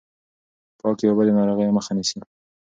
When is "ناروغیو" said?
1.37-1.75